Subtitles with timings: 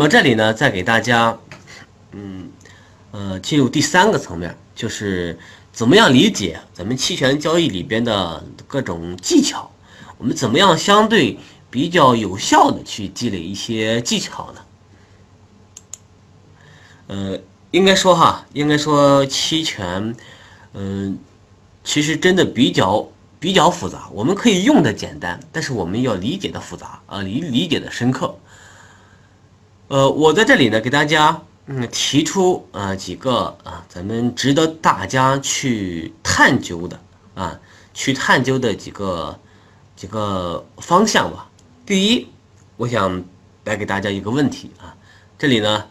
[0.00, 1.38] 那么这里呢，再给大家，
[2.12, 2.50] 嗯，
[3.10, 5.38] 呃，进入第三个层面，就是
[5.74, 9.70] 怎么样理解咱们期权交易里边的各种技巧，
[10.16, 11.38] 我们怎么样相对
[11.68, 14.60] 比较有效的去积累一些技巧呢？
[17.08, 17.38] 呃，
[17.70, 20.16] 应该说哈，应该说期权，
[20.72, 21.18] 嗯，
[21.84, 23.06] 其实真的比较
[23.38, 24.08] 比较复杂。
[24.14, 28.34] 我们可以用的简单，但是我们要理解的复杂啊，理理解的深刻。
[29.90, 37.00] 呃，我在这里呢，给大家嗯提出啊几个啊，咱们值得大家去探究的
[37.34, 37.58] 啊，
[37.92, 39.36] 去探究的几个
[39.96, 41.50] 几个方向吧。
[41.84, 42.28] 第一，
[42.76, 43.24] 我想
[43.64, 44.94] 来给大家一个问题啊，
[45.36, 45.84] 这里呢。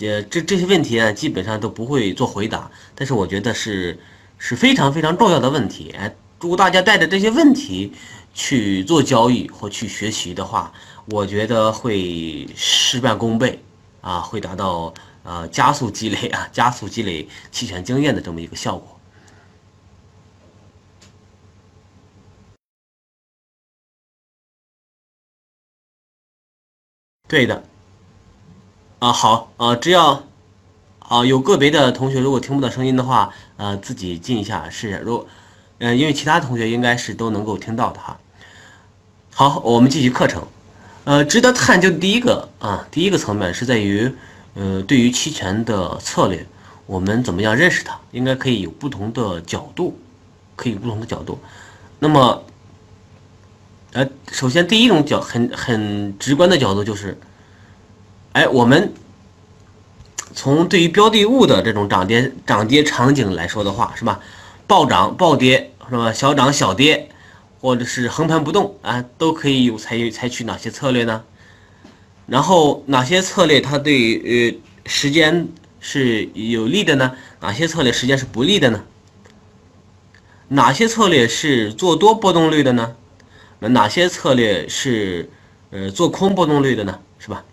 [0.00, 3.98] 呃，这这些问题啊，基本上都不会做回答，但是我觉得是
[4.36, 5.94] 是非常非常重要的问题。
[5.98, 7.92] 哎，如果大家带着这些问题
[8.34, 10.72] 去做交易或去学习的话，
[11.06, 13.62] 我觉得会事半功倍
[14.00, 14.92] 啊，会达到
[15.22, 18.98] 呃加速积累啊，加速积累 期权经验的这么一个效果。
[27.28, 27.62] 对的。
[28.98, 30.24] 啊好啊，只要
[30.98, 34.98] 啊有个别的同学如果听不到声音的话，呃自己进一下试试。
[34.98, 35.26] 如果
[35.80, 38.18] 嗯，因为其他同学应该是都能够听到的哈。
[39.34, 40.46] 好，我们继续课程。
[41.04, 44.12] 呃，值得探究的第一个啊，第一个层面是在于，
[44.54, 46.46] 呃，对于期权的策略，
[46.86, 47.98] 我们怎么样认识它？
[48.12, 49.98] 应该可以有不同的角度，
[50.54, 51.40] 可以不同的角度。
[51.98, 52.44] 那么，
[53.92, 57.18] 呃，首先第一种角很很直观的角度就是。
[58.32, 58.92] 哎，我们
[60.32, 64.20] 从对于标的物的这种涨跌涨跌场景来说的话，是吧？
[64.70, 66.12] 暴涨暴跌是吧？
[66.12, 67.08] 小涨小跌，
[67.60, 71.24] 或者是横盘不动啊，都可以有采取采取哪些策略呢？
[72.28, 75.48] 然后哪些策略它对呃时间
[75.80, 77.16] 是有利的呢？
[77.40, 78.84] 哪些策略时间是不利的呢？
[80.46, 82.94] 哪些策略是做多波动率的呢？
[83.58, 85.28] 那哪些策略是
[85.70, 86.96] 呃做空波动率的呢？
[87.18, 87.44] 是吧？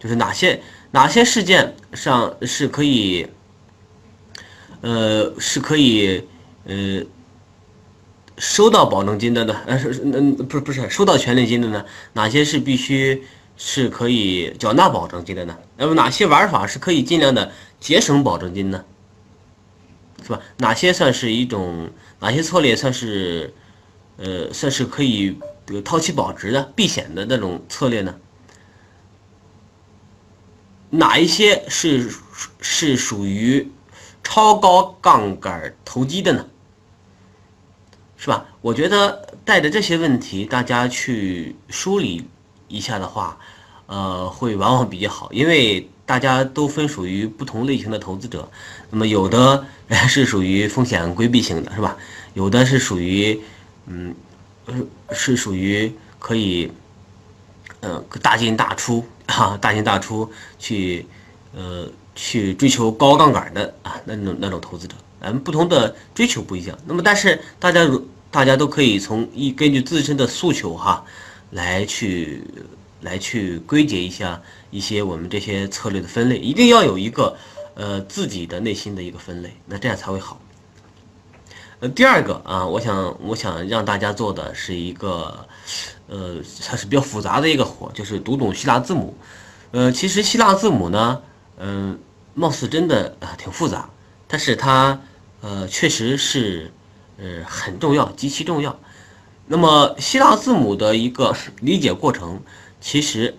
[0.00, 3.28] 就是哪些哪些事件上是可以，
[4.80, 6.26] 呃，是可以
[6.64, 7.02] 呃
[8.36, 9.54] 收到保证金的呢？
[9.66, 11.84] 呃，是嗯，不是不是收到权利金的呢？
[12.14, 13.22] 哪些是必须
[13.56, 15.56] 是可以缴纳保证金的呢？
[15.76, 18.84] 那么哪些玩法是可以尽量的节省保证金呢？
[20.22, 20.40] 是吧？
[20.56, 23.54] 哪些算是一种哪些策略算是
[24.16, 25.30] 呃算是可以
[25.66, 28.16] 比如套期保值的避险的那种策略呢？
[30.90, 32.10] 哪一些是
[32.60, 33.70] 是属于
[34.22, 36.46] 超高杠杆投机的呢？
[38.24, 38.46] 是吧？
[38.62, 42.24] 我觉得带着这些问题，大家去梳理
[42.68, 43.38] 一下的话，
[43.84, 48.48] 呃，会往往比较好，因为大家都分属于不同类型的投资者。
[48.88, 49.62] 那么有的
[50.08, 51.98] 是属于风险规避型的，是吧？
[52.32, 53.38] 有的是属于
[53.84, 54.14] 嗯，
[55.12, 56.72] 是属于可以。
[57.86, 61.04] 嗯，大进大出啊，大进大出去，
[61.54, 66.78] 呃，去追求高杠杆的啊，那种那种投资者，嗯不同的追求不一样。
[66.86, 68.02] 那么，但是大家如
[68.34, 71.04] 大家都可以从一根据自身的诉求哈，
[71.50, 72.42] 来去
[73.00, 77.36] 来去归结一下一些我们这些策略的分类，一定要有一个
[77.76, 80.40] 呃自己的内心的一个分类，那这样才会好。
[81.78, 85.46] 呃，第二个啊，我想我想让大家做的是一个。
[86.06, 89.16] 呃，它是比较复杂的一个活，就是读懂希腊字母。
[89.70, 91.22] 呃，其实希腊字母呢，
[91.56, 91.98] 嗯，
[92.34, 93.88] 貌似真的啊挺复杂，
[94.28, 95.00] 但是它
[95.40, 96.70] 呃确实是
[97.18, 98.78] 呃很重要，极其重要。
[99.46, 102.40] 那么希腊字母的一个理解过程，
[102.80, 103.36] 其实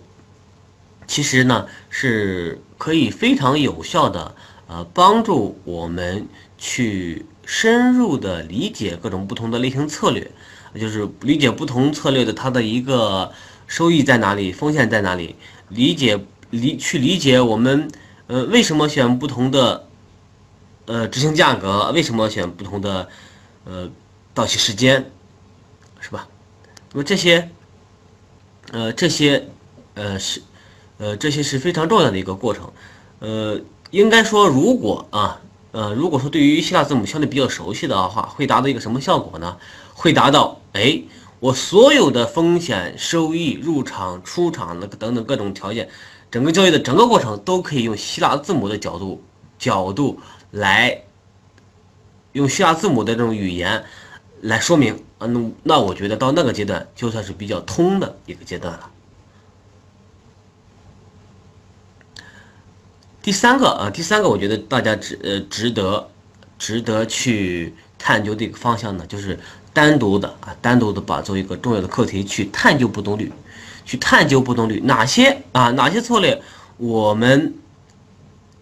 [1.07, 4.35] 其实呢是可以非常有效的
[4.67, 6.27] 呃帮助我们
[6.57, 10.31] 去深入的理解各种不同的类型策略。
[10.77, 13.31] 就是理解不同策略的它的一个
[13.65, 15.37] 收益在哪里，风险在哪里，
[15.69, 16.19] 理解
[16.49, 17.89] 理去理解我们
[18.27, 19.87] 呃为什么选不同的
[20.85, 23.07] 呃执行价格，为什么选不同的
[23.65, 23.89] 呃
[24.33, 25.11] 到期时间，
[25.99, 26.27] 是吧？
[26.93, 27.49] 那么这些
[28.71, 29.49] 呃这些
[29.95, 30.41] 呃是
[30.97, 32.71] 呃这些是非常重要的一个过程，
[33.19, 33.59] 呃
[33.91, 35.41] 应该说如果啊
[35.71, 39.57] 呃如果说对于希腊字母相对比较熟悉的话，会达到一个什么效果呢？
[39.93, 41.01] 会达到哎，
[41.39, 45.89] 我所有的风险、收益、入场、出场的等等各种条件，
[46.29, 49.23] 整个交易的整个过程都可以用希腊字母的角度
[49.57, 50.19] 角度
[50.51, 51.03] 来，
[52.35, 53.85] 用希腊字母的这种语言
[54.41, 55.25] 来说明啊。
[55.27, 58.89] 那那我觉得到那个阶段就算是比较通的一个阶段了。
[63.21, 66.09] 第三个啊，第三个我觉得大家值呃值得
[66.59, 69.39] 值得去探究的一个方向呢，就是
[69.71, 73.31] 单独的啊，单独的把作为一个重要的课题去探究波动率，
[73.85, 76.41] 去探究波动率哪些啊哪些策略
[76.75, 77.55] 我们。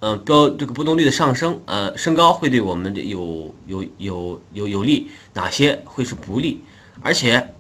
[0.05, 6.61] 嗯，标这个波动率的上升，呃，升高会对我们有有有有有利，哪些会是不利？
[7.01, 7.53] 而且，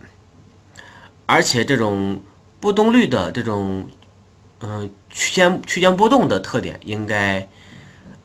[1.25, 2.19] 而且这种
[2.59, 3.87] 波动率的这种，
[4.59, 7.47] 嗯，区间区间波动的特点，应该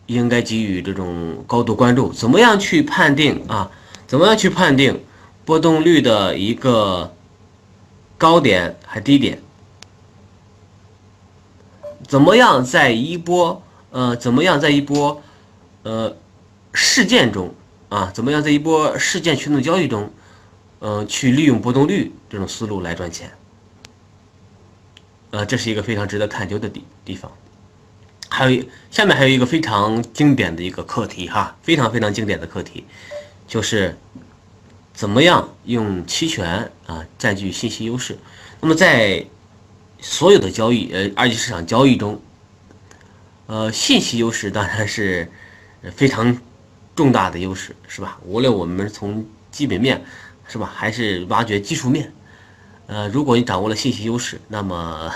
[0.06, 2.12] 应该给予这种高度关注。
[2.12, 3.70] 怎么样去判定啊？
[4.08, 5.00] 怎么样去判定
[5.44, 7.14] 波动率的一个
[8.18, 9.40] 高点还低点？
[12.08, 13.62] 怎么样在一波？
[13.90, 15.22] 呃，怎么样在一波，
[15.82, 16.14] 呃，
[16.74, 17.54] 事件中
[17.88, 20.12] 啊，怎么样在一波事件驱动交易中，
[20.78, 23.32] 呃，去利用波动率这种思路来赚钱？
[25.30, 27.32] 呃，这是一个非常值得探究的地地方。
[28.28, 32.84] 还有下面还有一个非常经典的一个课题哈，非常非常经典的课题，
[33.46, 33.96] 就是
[34.92, 38.18] 怎么样用期权啊占据信息优势。
[38.60, 39.24] 那么在
[39.98, 42.20] 所有的交易，呃，二级市场交易中。
[43.48, 45.26] 呃，信息优势当然是
[45.96, 46.36] 非常
[46.94, 48.20] 重大的优势，是吧？
[48.22, 50.04] 无论我们从基本面，
[50.46, 52.12] 是吧，还是挖掘技术面，
[52.88, 55.10] 呃，如果你掌握了信息优势，那么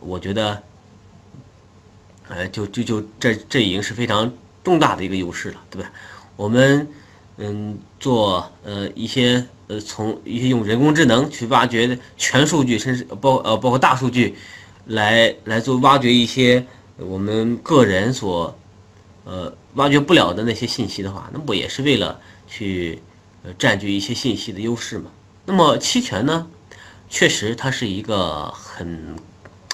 [0.00, 0.60] 我觉得，
[2.26, 4.32] 呃，就就就这这已经是非常
[4.64, 5.92] 重大的一个优势了，对吧？
[6.34, 6.88] 我们
[7.36, 14.34] 嗯做呃一些呃从一些用人工智能去挖掘全数据，甚至包呃包括大数据，
[14.86, 16.66] 来来做挖掘一些。
[16.96, 18.56] 我们个人所，
[19.24, 23.02] 呃，挖掘不了的那些信息的话，那不也是为了去，
[23.42, 25.10] 呃，占据一些信息的优势嘛？
[25.44, 26.46] 那么期权呢，
[27.08, 29.16] 确实它是一个很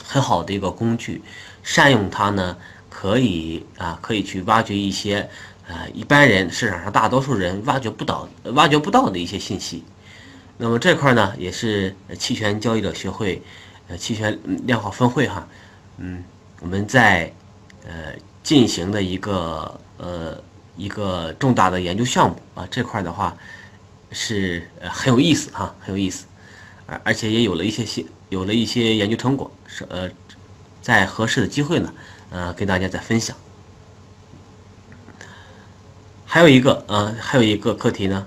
[0.02, 1.22] 很好的一个工具，
[1.62, 2.56] 善用它呢，
[2.88, 5.28] 可以啊，可以去挖掘一些，
[5.68, 9.84] 呃，一般人市场上大多数人挖掘不到、挖掘不到的一些信息。
[10.56, 13.42] 那么这块呢，也是期权交易者学会，
[13.88, 15.46] 呃，期权量化分会哈，
[15.98, 16.24] 嗯。
[16.60, 17.32] 我们在
[17.86, 20.38] 呃进行的一个呃
[20.76, 23.36] 一个重大的研究项目啊，这块的话
[24.12, 26.26] 是很有意思哈，很有意思，
[26.86, 30.08] 而而且也有了一些些有了一些研究成果，是呃
[30.82, 31.92] 在合适的机会呢，
[32.30, 33.36] 呃跟大家再分享。
[36.26, 38.26] 还有一个啊，还有一个课题呢。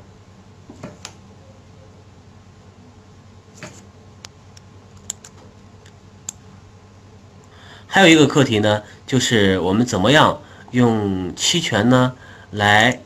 [7.94, 10.42] 还有一个课题呢，就是我们怎么样
[10.72, 12.16] 用期权呢，
[12.50, 13.00] 来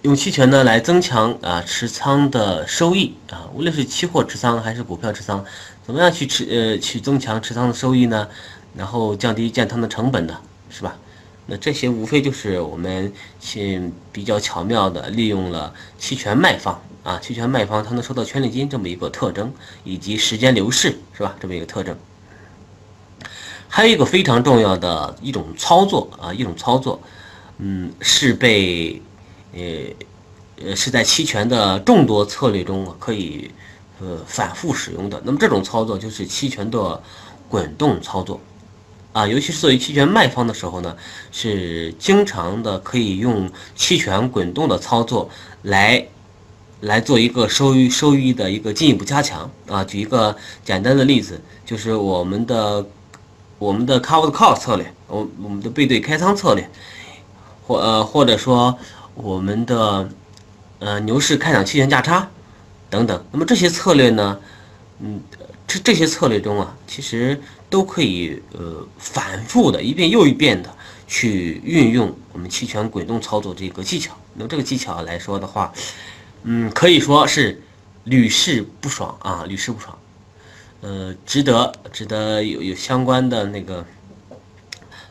[0.00, 5.44] 用期权呢来增强啊持仓的收益啊，无论是期货持仓还是股票持仓，
[5.84, 8.26] 怎么样去持呃去增强持仓的收益呢？
[8.74, 10.40] 然后降低建仓的成本呢，
[10.70, 10.96] 是吧？
[11.48, 19.52] 那这些无非就是我们去比较巧妙的利用了期权卖方啊，期权卖方它能收到权利金这么一个特征，
[19.84, 21.36] 以及时间流逝是吧？
[21.38, 21.94] 这么一个特征。
[23.72, 27.00] 还有一个非常重要的一种操作啊，一种操作，
[27.58, 29.00] 嗯，是被，
[29.54, 29.60] 呃，
[30.64, 33.48] 呃，是在期权的众多策略中，可以，
[34.00, 35.22] 呃，反复使用的。
[35.24, 37.00] 那么这种操作就是期权的
[37.48, 38.40] 滚动操作，
[39.12, 40.96] 啊，尤其是作为期权卖方的时候呢，
[41.30, 45.30] 是经常的可以用期权滚动的操作
[45.62, 46.04] 来，
[46.80, 49.84] 来做一个收益收益的一个进一步加强啊。
[49.84, 52.84] 举一个简单的例子，就是我们的。
[53.60, 56.66] 我们的 covered call 策略，我我们的背对开仓策略，
[57.66, 58.76] 或呃或者说
[59.14, 60.08] 我们的
[60.78, 62.26] 呃牛市看涨期权价差
[62.88, 64.40] 等等，那么这些策略呢，
[65.00, 65.20] 嗯，
[65.68, 67.38] 这这些策略中啊，其实
[67.68, 70.74] 都可以呃反复的一遍又一遍的
[71.06, 74.16] 去运用我们期权滚动操作这个技巧。
[74.32, 75.70] 那么这个技巧来说的话，
[76.44, 77.62] 嗯，可以说是
[78.04, 79.94] 屡试不爽啊，屡试不爽。
[80.82, 83.84] 呃，值得，值得有有相关的那个，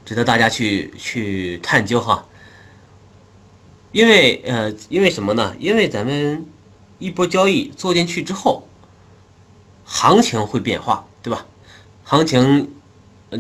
[0.04, 2.26] 值得大家去去探究哈。
[3.92, 5.56] 因为呃，因为什么呢？
[5.60, 6.44] 因为咱们
[6.98, 8.68] 一波交易做进去之后，
[9.86, 11.46] 行情会变化，对吧？
[12.04, 12.74] 行情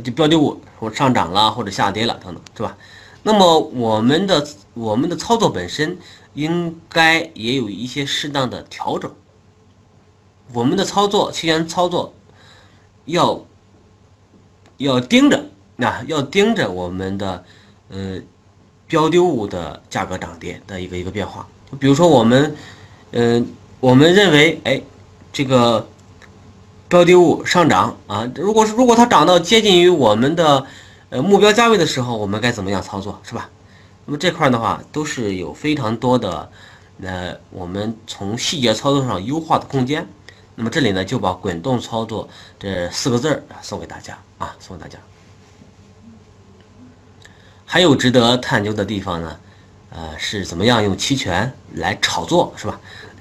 [0.03, 2.77] 就标的物或上涨了或者下跌了等等，是吧？
[3.24, 5.98] 那么我们的我们的操作本身
[6.36, 9.12] 应该也有一些适当的调整。
[10.53, 12.13] 我们的操作期权操作。
[13.10, 13.46] 要
[14.78, 15.44] 要盯着，
[15.75, 17.44] 那要盯着我们的
[17.89, 18.18] 呃
[18.88, 21.48] 标的物的价格涨跌的一个一个变化。
[21.80, 22.56] 比如说我们，
[23.12, 23.48] 嗯，
[23.80, 24.82] 我们认为，哎，
[25.32, 25.88] 这个
[26.88, 30.66] 标的物上涨啊，如果是如果它涨到接近于我们的
[31.10, 33.50] 呃，目标价位的时候我们该怎么样操作，是吧？
[34.06, 36.50] 那么这块的话都是有非常多的，
[37.01, 40.08] 呃，我们从细节操作上优化的空间。
[40.60, 42.28] 那么这里呢，就把滚动操作
[42.60, 45.00] 这四个字儿送给大家啊，送给大家。
[47.66, 49.39] 还有值得探究的地方呢，
[49.89, 52.78] 呃，是怎么样用期权来炒作，是吧？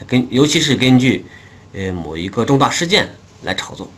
[0.08, 1.24] 根尤其是根据
[1.74, 3.08] 呃某一个重大事件
[3.44, 3.88] 来炒作。